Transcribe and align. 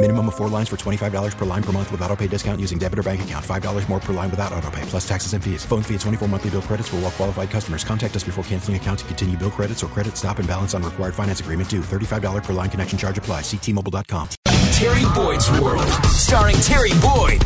Minimum 0.00 0.28
of 0.28 0.36
four 0.36 0.48
lines 0.48 0.68
for 0.68 0.76
$25 0.76 1.36
per 1.36 1.44
line 1.44 1.62
per 1.62 1.72
month 1.72 1.90
with 1.90 2.00
auto 2.02 2.14
pay 2.14 2.28
discount 2.28 2.60
using 2.60 2.78
debit 2.78 3.00
or 3.00 3.02
bank 3.02 3.20
account. 3.22 3.44
$5 3.44 3.88
more 3.88 3.98
per 3.98 4.12
line 4.12 4.30
without 4.30 4.52
auto 4.52 4.70
pay, 4.70 4.82
plus 4.82 5.06
taxes 5.08 5.32
and 5.32 5.42
fees. 5.42 5.64
Phone 5.64 5.82
fee 5.82 5.94
at 5.96 6.00
24 6.02 6.28
monthly 6.28 6.50
bill 6.50 6.62
credits 6.62 6.88
for 6.88 6.96
all 6.96 7.02
well 7.02 7.10
qualified 7.10 7.50
customers. 7.50 7.82
Contact 7.82 8.14
us 8.14 8.22
before 8.22 8.44
canceling 8.44 8.76
account 8.76 9.00
to 9.00 9.04
continue 9.06 9.36
bill 9.36 9.50
credits 9.50 9.82
or 9.82 9.88
credit 9.88 10.16
stop 10.16 10.38
and 10.38 10.46
balance 10.46 10.72
on 10.72 10.84
required 10.84 11.16
finance 11.16 11.40
agreement 11.40 11.68
due. 11.68 11.80
$35 11.80 12.44
per 12.44 12.52
line 12.52 12.70
connection 12.70 12.96
charge 12.96 13.18
apply. 13.18 13.40
Ctmobile.com. 13.40 14.28
Terry 14.70 15.04
Boyd's 15.16 15.50
World, 15.60 15.88
starring 16.12 16.54
Terry 16.60 16.90
Boyd 17.00 17.42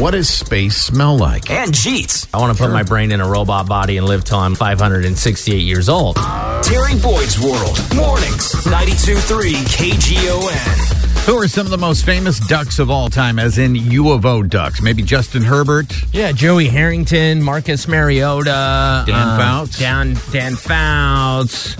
What 0.00 0.10
does 0.10 0.28
space 0.28 0.76
smell 0.76 1.16
like? 1.16 1.48
and 1.48 1.70
Jeets. 1.72 2.26
I 2.34 2.38
want 2.38 2.56
to 2.56 2.60
put 2.60 2.72
my 2.72 2.82
brain 2.82 3.12
in 3.12 3.20
a 3.20 3.28
robot 3.28 3.68
body 3.68 3.98
and 3.98 4.06
live 4.08 4.24
till 4.24 4.40
I'm 4.40 4.56
568 4.56 5.58
years 5.60 5.88
old. 5.88 6.16
Terry 6.64 6.98
Boyd's 7.00 7.38
World, 7.38 7.78
mornings, 7.94 8.50
92.3 8.66 9.52
KGON. 9.76 11.03
Who 11.26 11.38
are 11.38 11.48
some 11.48 11.64
of 11.66 11.70
the 11.70 11.78
most 11.78 12.04
famous 12.04 12.38
ducks 12.38 12.78
of 12.78 12.90
all 12.90 13.08
time, 13.08 13.38
as 13.38 13.56
in 13.56 13.74
U 13.74 14.12
of 14.12 14.26
O 14.26 14.42
ducks? 14.42 14.82
Maybe 14.82 15.02
Justin 15.02 15.42
Herbert. 15.42 15.90
Yeah, 16.12 16.32
Joey 16.32 16.68
Harrington, 16.68 17.42
Marcus 17.42 17.88
Mariota, 17.88 19.04
Dan 19.06 19.14
uh, 19.14 19.38
Fouts. 19.38 19.78
Dan 19.78 20.18
Dan 20.32 20.54
Fouts. 20.54 21.76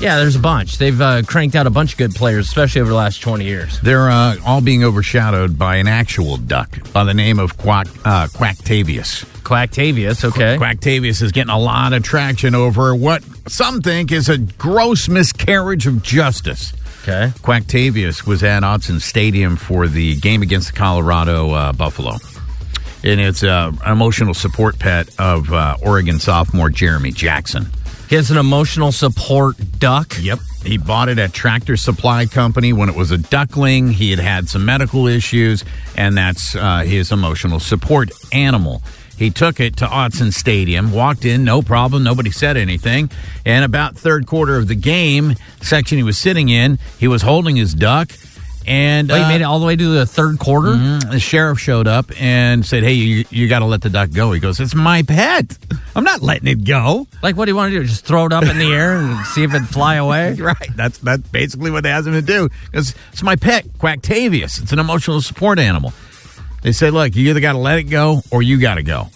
Yeah, 0.00 0.18
there's 0.18 0.36
a 0.36 0.40
bunch. 0.40 0.78
They've 0.78 1.00
uh, 1.00 1.22
cranked 1.22 1.56
out 1.56 1.66
a 1.66 1.70
bunch 1.70 1.92
of 1.92 1.98
good 1.98 2.14
players, 2.14 2.46
especially 2.46 2.82
over 2.82 2.90
the 2.90 2.96
last 2.96 3.20
20 3.20 3.44
years. 3.44 3.80
They're 3.80 4.10
uh, 4.10 4.36
all 4.46 4.60
being 4.60 4.84
overshadowed 4.84 5.58
by 5.58 5.76
an 5.76 5.88
actual 5.88 6.36
duck 6.36 6.92
by 6.92 7.02
the 7.02 7.14
name 7.14 7.40
of 7.40 7.56
Quack, 7.56 7.88
uh, 8.04 8.28
Quacktavious. 8.28 9.24
Quacktavious, 9.42 10.24
okay. 10.24 10.56
Quacktavious 10.56 11.20
is 11.20 11.32
getting 11.32 11.50
a 11.52 11.58
lot 11.58 11.94
of 11.94 12.04
traction 12.04 12.54
over 12.54 12.94
what 12.94 13.24
some 13.46 13.80
think 13.82 14.12
is 14.12 14.28
a 14.28 14.38
gross 14.38 15.08
miscarriage 15.08 15.86
of 15.86 16.02
justice. 16.02 16.72
Okay. 17.02 17.32
Quacktavious 17.40 18.26
was 18.26 18.42
at 18.42 18.62
Autzen 18.62 19.00
Stadium 19.00 19.56
for 19.56 19.86
the 19.86 20.16
game 20.16 20.42
against 20.42 20.72
the 20.72 20.78
Colorado 20.78 21.50
uh, 21.50 21.72
Buffalo. 21.72 22.16
And 23.02 23.20
it's 23.20 23.42
uh, 23.42 23.72
an 23.84 23.92
emotional 23.92 24.32
support 24.32 24.78
pet 24.78 25.08
of 25.18 25.52
uh, 25.52 25.76
Oregon 25.82 26.18
sophomore 26.18 26.70
Jeremy 26.70 27.12
Jackson. 27.12 27.66
He 28.08 28.16
has 28.16 28.30
an 28.30 28.38
emotional 28.38 28.92
support 28.92 29.56
duck. 29.78 30.14
Yep. 30.20 30.38
He 30.64 30.78
bought 30.78 31.10
it 31.10 31.18
at 31.18 31.34
Tractor 31.34 31.76
Supply 31.76 32.24
Company 32.24 32.72
when 32.72 32.88
it 32.88 32.96
was 32.96 33.10
a 33.10 33.18
duckling. 33.18 33.90
He 33.90 34.10
had 34.10 34.18
had 34.18 34.48
some 34.48 34.64
medical 34.64 35.06
issues, 35.06 35.64
and 35.96 36.16
that's 36.16 36.54
uh, 36.56 36.80
his 36.80 37.12
emotional 37.12 37.60
support 37.60 38.10
animal. 38.32 38.82
He 39.18 39.30
took 39.30 39.60
it 39.60 39.76
to 39.78 39.86
Autzen 39.86 40.32
Stadium, 40.32 40.92
walked 40.92 41.24
in, 41.24 41.44
no 41.44 41.62
problem, 41.62 42.02
nobody 42.02 42.30
said 42.30 42.56
anything. 42.56 43.10
And 43.46 43.64
about 43.64 43.96
third 43.96 44.26
quarter 44.26 44.56
of 44.56 44.66
the 44.68 44.74
game, 44.74 45.34
section 45.62 45.98
he 45.98 46.02
was 46.04 46.18
sitting 46.18 46.48
in, 46.48 46.78
he 46.98 47.06
was 47.08 47.22
holding 47.22 47.54
his 47.56 47.74
duck. 47.74 48.10
And 48.66 49.10
Oh, 49.12 49.14
he 49.14 49.20
uh, 49.22 49.28
made 49.28 49.40
it 49.42 49.44
all 49.44 49.60
the 49.60 49.66
way 49.66 49.76
to 49.76 49.88
the 49.88 50.06
third 50.06 50.38
quarter? 50.38 50.70
Mhm. 50.72 51.10
The 51.10 51.20
sheriff 51.20 51.60
showed 51.60 51.86
up 51.86 52.10
and 52.18 52.64
said, 52.64 52.82
"Hey, 52.82 52.94
you, 52.94 53.24
you 53.28 53.46
got 53.46 53.58
to 53.58 53.66
let 53.66 53.82
the 53.82 53.90
duck 53.90 54.10
go." 54.10 54.32
He 54.32 54.40
goes, 54.40 54.58
"It's 54.58 54.74
my 54.74 55.02
pet. 55.02 55.58
I'm 55.94 56.02
not 56.02 56.22
letting 56.22 56.48
it 56.48 56.64
go." 56.64 57.06
Like, 57.22 57.36
what 57.36 57.44
do 57.44 57.50
you 57.50 57.56
want 57.56 57.74
to 57.74 57.78
do? 57.80 57.84
Just 57.86 58.06
throw 58.06 58.24
it 58.24 58.32
up 58.32 58.42
in 58.44 58.56
the 58.56 58.72
air 58.72 58.96
and 58.96 59.26
see 59.26 59.42
if 59.44 59.52
it'd 59.52 59.68
fly 59.68 59.96
away? 59.96 60.34
Right. 60.40 60.70
That's 60.74 60.96
that's 60.96 61.28
basically 61.28 61.72
what 61.72 61.82
they 61.82 61.90
asked 61.90 62.06
him 62.06 62.14
to 62.14 62.22
do. 62.22 62.48
Because 62.70 62.94
it's 63.12 63.22
my 63.22 63.36
pet, 63.36 63.66
Quacktavious. 63.78 64.62
It's 64.62 64.72
an 64.72 64.78
emotional 64.78 65.20
support 65.20 65.58
animal. 65.58 65.92
They 66.64 66.72
said, 66.72 66.94
"Look, 66.94 67.14
you 67.14 67.28
either 67.28 67.40
got 67.40 67.52
to 67.52 67.58
let 67.58 67.78
it 67.78 67.84
go 67.84 68.22
or 68.32 68.42
you 68.42 68.58
got 68.58 68.76
to 68.76 68.82
go." 68.82 69.08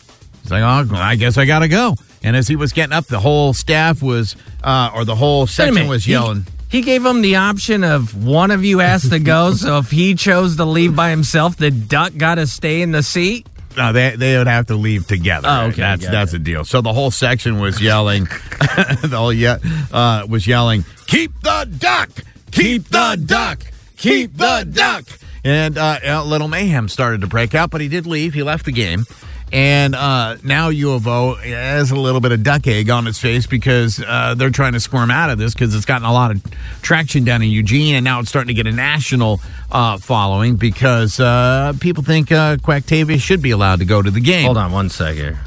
He's 0.42 0.50
like, 0.53 0.62
"Oh, 0.62 0.94
I 0.94 1.16
guess 1.16 1.36
I 1.38 1.47
got 1.47 1.60
to 1.60 1.69
go." 1.69 1.97
And 2.22 2.36
as 2.36 2.47
he 2.47 2.56
was 2.56 2.72
getting 2.72 2.92
up, 2.92 3.06
the 3.06 3.19
whole 3.19 3.54
staff 3.54 4.03
was, 4.03 4.36
uh, 4.62 4.91
or 4.94 5.04
the 5.04 5.16
whole 5.16 5.47
section 5.47 5.88
was 5.88 6.04
He- 6.04 6.12
yelling. 6.12 6.47
He, 6.70 6.82
gave 6.82 7.03
him 7.03 7.22
the 7.22 7.37
option 7.37 7.82
of 7.82 8.26
one 8.26 8.50
of 8.50 8.62
you 8.62 8.81
has 8.81 9.08
to 9.08 9.19
go. 9.19 9.53
so 9.54 9.78
if 9.78 9.91
he 9.91 10.14
chose 10.14 10.56
to 10.56 10.66
leave 10.66 10.94
by 10.94 11.08
himself, 11.08 11.56
the 11.56 11.70
duck 11.70 12.12
got 12.19 12.34
to 12.34 12.47
stay 12.47 12.82
in 12.82 12.92
the 12.92 13.03
seat. 13.03 13.47
No, 13.78 13.92
they 13.92 14.14
they 14.16 14.37
would 14.37 14.47
have 14.48 14.66
to 14.66 14.75
leave 14.75 15.06
together. 15.06 15.48
Oh, 15.50 15.60
okay, 15.69 15.81
That's 15.81 16.06
that's 16.06 16.34
it. 16.34 16.38
the 16.38 16.44
deal. 16.44 16.64
So 16.66 16.82
the 16.82 16.92
whole 16.92 17.10
section 17.10 17.60
was 17.60 17.81
yelling. 17.81 18.25
the 18.60 19.08
whole 19.12 19.32
yeah 19.32 19.56
uh, 19.91 20.26
was 20.28 20.47
yelling. 20.47 20.84
Keep 21.06 21.41
the 21.41 21.66
duck. 21.78 22.10
Keep 22.50 22.88
the 22.88 23.22
duck. 23.25 23.62
Keep 23.97 24.37
the 24.37 24.69
duck. 24.70 25.04
And 25.48 25.78
uh, 25.78 25.98
a 26.03 26.25
little 26.25 26.47
mayhem 26.48 26.88
started 26.88 27.22
to 27.22 27.26
break 27.26 27.54
out, 27.54 27.70
but 27.70 27.81
he 27.81 27.88
did 27.88 28.06
leave. 28.06 28.34
He 28.34 28.42
left 28.42 28.66
the 28.66 28.72
game. 28.72 29.06
And 29.50 29.94
uh, 29.94 30.36
now 30.44 30.69
U 30.69 30.92
of 30.92 31.09
O 31.09 31.34
has 31.36 31.91
a 31.91 31.97
little 31.97 32.20
bit 32.20 32.32
of 32.32 32.42
duck 32.42 32.66
egg 32.66 32.91
on 32.91 33.06
its 33.06 33.19
face 33.19 33.47
because 33.47 33.98
uh, 34.06 34.34
they're 34.37 34.50
trying 34.50 34.75
to 34.75 34.81
squirm 34.81 35.10
out 35.10 35.31
of 35.31 35.38
this 35.38 35.54
because 35.54 35.75
it's 35.75 35.87
gotten 35.87 36.06
a 36.06 36.12
lot 36.12 36.32
of 36.32 36.42
traction 36.82 37.25
down 37.25 37.41
in 37.41 37.48
Eugene, 37.48 37.94
and 37.94 38.04
now 38.04 38.20
it's 38.20 38.28
starting 38.28 38.48
to 38.48 38.54
get 38.54 38.66
a 38.66 38.76
national 38.76 39.41
uh, 39.72 39.97
following 39.97 40.56
because 40.56 41.19
uh, 41.19 41.72
people 41.81 42.03
think 42.04 42.31
uh, 42.31 42.56
Quacktavious 42.56 43.20
should 43.20 43.41
be 43.41 43.53
allowed 43.53 43.78
to 43.78 43.87
go 43.87 44.03
to 44.03 44.10
the 44.10 44.20
game. 44.20 44.44
Hold 44.44 44.58
on 44.58 44.70
one 44.70 44.91
second. 44.91 45.38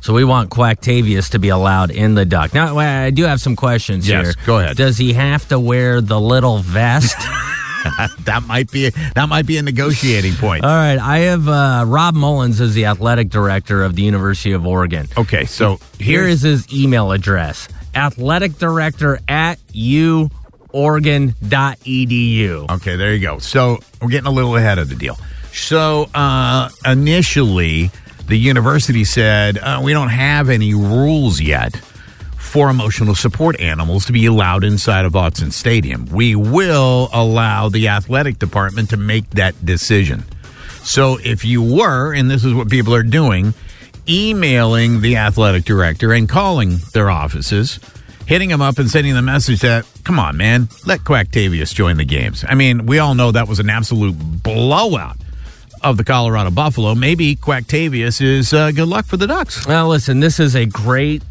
So 0.00 0.14
we 0.14 0.24
want 0.24 0.48
Quacktavious 0.48 1.32
to 1.32 1.38
be 1.38 1.50
allowed 1.50 1.90
in 1.90 2.14
the 2.14 2.24
duck. 2.24 2.54
Now, 2.54 2.78
I 2.78 3.10
do 3.10 3.24
have 3.24 3.38
some 3.38 3.54
questions 3.54 4.08
Yes, 4.08 4.34
here. 4.34 4.46
go 4.46 4.58
ahead. 4.60 4.78
Does 4.78 4.96
he 4.96 5.12
have 5.12 5.46
to 5.48 5.60
wear 5.60 6.00
the 6.00 6.18
little 6.18 6.56
vest? 6.56 7.18
that 8.24 8.44
might 8.46 8.70
be 8.70 8.90
that 9.14 9.28
might 9.28 9.46
be 9.46 9.56
a 9.56 9.62
negotiating 9.62 10.34
point. 10.34 10.64
All 10.64 10.70
right, 10.70 10.98
I 10.98 11.18
have 11.20 11.48
uh, 11.48 11.84
Rob 11.86 12.14
Mullens 12.14 12.60
is 12.60 12.74
the 12.74 12.86
athletic 12.86 13.30
director 13.30 13.82
of 13.82 13.96
the 13.96 14.02
University 14.02 14.52
of 14.52 14.66
Oregon. 14.66 15.08
Okay, 15.16 15.44
so 15.44 15.80
here's- 15.98 16.42
his 16.42 16.72
email 16.72 17.12
address: 17.12 17.68
athletic 17.94 18.58
director 18.58 19.18
at 19.28 19.58
uoregon.edu. 19.72 20.30
Okay, 22.70 22.96
there 22.96 23.14
you 23.14 23.20
go. 23.20 23.38
So 23.38 23.78
we're 24.00 24.08
getting 24.08 24.26
a 24.26 24.30
little 24.32 24.56
ahead 24.56 24.78
of 24.78 24.88
the 24.88 24.94
deal. 24.94 25.18
So 25.52 26.08
uh, 26.14 26.68
initially, 26.86 27.90
the 28.26 28.36
university 28.36 29.04
said 29.04 29.58
uh, 29.58 29.80
we 29.82 29.92
don't 29.92 30.08
have 30.10 30.48
any 30.48 30.74
rules 30.74 31.40
yet 31.40 31.80
for 32.50 32.68
emotional 32.68 33.14
support 33.14 33.60
animals 33.60 34.06
to 34.06 34.12
be 34.12 34.26
allowed 34.26 34.64
inside 34.64 35.04
of 35.04 35.12
Autzen 35.12 35.52
Stadium. 35.52 36.04
We 36.06 36.34
will 36.34 37.08
allow 37.12 37.68
the 37.68 37.86
athletic 37.86 38.40
department 38.40 38.90
to 38.90 38.96
make 38.96 39.30
that 39.30 39.64
decision. 39.64 40.24
So 40.82 41.18
if 41.22 41.44
you 41.44 41.62
were, 41.62 42.12
and 42.12 42.28
this 42.28 42.44
is 42.44 42.52
what 42.52 42.68
people 42.68 42.92
are 42.92 43.04
doing, 43.04 43.54
emailing 44.08 45.00
the 45.00 45.16
athletic 45.16 45.64
director 45.64 46.12
and 46.12 46.28
calling 46.28 46.78
their 46.92 47.08
offices, 47.08 47.78
hitting 48.26 48.48
them 48.48 48.60
up 48.60 48.80
and 48.80 48.90
sending 48.90 49.14
the 49.14 49.22
message 49.22 49.60
that, 49.60 49.86
come 50.02 50.18
on, 50.18 50.36
man, 50.36 50.68
let 50.86 51.00
Quacktavious 51.00 51.72
join 51.72 51.98
the 51.98 52.04
games. 52.04 52.44
I 52.48 52.56
mean, 52.56 52.84
we 52.84 52.98
all 52.98 53.14
know 53.14 53.30
that 53.30 53.46
was 53.46 53.60
an 53.60 53.70
absolute 53.70 54.16
blowout 54.42 55.18
of 55.84 55.96
the 55.96 56.04
Colorado 56.04 56.50
Buffalo. 56.50 56.96
Maybe 56.96 57.36
Quacktavious 57.36 58.20
is 58.20 58.52
uh, 58.52 58.72
good 58.72 58.88
luck 58.88 59.06
for 59.06 59.16
the 59.16 59.28
Ducks. 59.28 59.64
Well, 59.68 59.86
listen, 59.86 60.18
this 60.18 60.40
is 60.40 60.56
a 60.56 60.66
great 60.66 61.22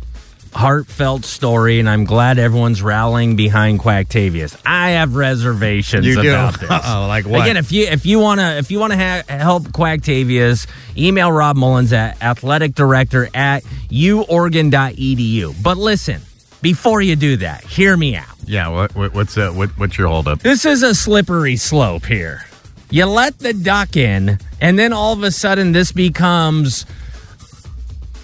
heartfelt 0.53 1.25
story, 1.25 1.79
and 1.79 1.89
I'm 1.89 2.03
glad 2.05 2.39
everyone's 2.39 2.81
rallying 2.81 3.35
behind 3.35 3.79
Quacktavious. 3.79 4.59
I 4.65 4.91
have 4.91 5.15
reservations 5.15 6.05
You 6.05 6.21
do? 6.21 6.29
about 6.29 6.59
this. 6.59 6.69
Uh-oh, 6.69 7.07
like 7.07 7.25
what? 7.25 7.41
Again, 7.41 7.57
if 7.57 7.71
you 7.71 7.85
if 7.87 8.05
you 8.05 8.19
wanna 8.19 8.55
if 8.57 8.71
you 8.71 8.79
wanna 8.79 8.97
ha- 8.97 9.23
help 9.27 9.63
Quacktavious, 9.63 10.67
email 10.97 11.31
Rob 11.31 11.55
Mullens 11.55 11.93
at 11.93 12.21
athletic 12.21 12.73
director 12.75 13.29
at 13.33 13.63
uoregon.edu. 13.89 15.61
But 15.63 15.77
listen, 15.77 16.21
before 16.61 17.01
you 17.01 17.15
do 17.15 17.37
that, 17.37 17.63
hear 17.63 17.95
me 17.95 18.15
out. 18.15 18.25
Yeah, 18.45 18.69
what, 18.69 18.95
what, 18.95 19.13
what's 19.13 19.37
uh, 19.37 19.51
what, 19.51 19.69
what's 19.77 19.97
your 19.97 20.07
holdup? 20.07 20.39
This 20.39 20.65
is 20.65 20.83
a 20.83 20.95
slippery 20.95 21.55
slope 21.55 22.05
here. 22.05 22.45
You 22.89 23.05
let 23.05 23.37
the 23.37 23.53
duck 23.53 23.95
in, 23.95 24.39
and 24.59 24.79
then 24.79 24.93
all 24.93 25.13
of 25.13 25.21
a 25.21 25.29
sudden 25.29 25.71
this 25.73 25.91
becomes 25.91 26.87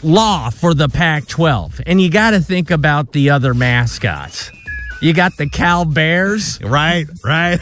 law 0.05 0.49
for 0.49 0.73
the 0.73 0.87
Pac 0.87 1.27
12. 1.27 1.81
And 1.85 1.99
you 2.01 2.09
got 2.09 2.31
to 2.31 2.39
think 2.39 2.71
about 2.71 3.11
the 3.11 3.29
other 3.31 3.53
mascots. 3.53 4.51
You 5.01 5.13
got 5.13 5.35
the 5.37 5.49
Cal 5.49 5.83
Bears. 5.85 6.61
Right, 6.61 7.05
right. 7.23 7.59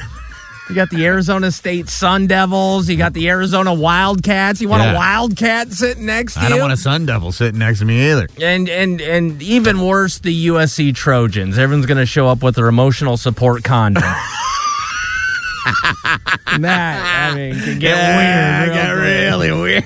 You 0.70 0.76
got 0.76 0.90
the 0.92 1.06
Arizona 1.06 1.52
State 1.52 1.90
Sun 1.90 2.28
Devils. 2.28 2.88
You 2.90 2.96
got 2.96 3.14
the 3.14 3.28
Arizona 3.30 3.74
Wildcats. 3.74 4.62
You 4.62 4.70
want 4.70 4.84
Yeah. 4.84 4.94
a 4.94 4.96
Wildcat 4.96 5.72
sitting 5.74 6.06
next 6.06 6.36
to 6.36 6.40
you? 6.42 6.46
I 6.46 6.50
don't 6.50 6.62
want 6.62 6.72
a 6.74 6.78
Sun 6.78 7.06
Devil 7.06 7.32
sitting 7.34 7.60
next 7.60 7.80
to 7.80 7.86
me 7.86 8.12
either. 8.12 8.28
and 8.42 8.70
and 8.70 9.02
and 9.02 9.42
even 9.42 9.82
worse, 9.82 10.20
the 10.20 10.48
USC 10.48 10.94
Trojans. 10.96 11.58
Everyone's 11.58 11.86
going 11.86 11.98
to 11.98 12.06
show 12.06 12.28
up 12.30 12.42
with 12.44 12.56
their 12.56 12.68
emotional 12.70 13.18
support 13.18 13.64
condom. 13.66 14.04
that 16.60 17.30
I 17.32 17.36
mean, 17.36 17.56
can 17.60 17.80
get 17.80 17.96
weird. 17.96 18.68
real 18.68 18.76
get 18.76 18.90
quick. 18.94 19.02
really 19.04 19.52
weird. 19.52 19.86